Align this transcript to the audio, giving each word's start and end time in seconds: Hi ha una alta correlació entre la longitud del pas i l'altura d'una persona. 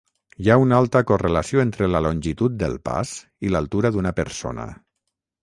Hi 0.43 0.47
ha 0.51 0.55
una 0.61 0.77
alta 0.83 1.01
correlació 1.11 1.61
entre 1.63 1.89
la 1.91 2.01
longitud 2.07 2.57
del 2.65 2.75
pas 2.91 3.13
i 3.49 3.53
l'altura 3.53 3.93
d'una 3.99 4.17
persona. 4.23 4.69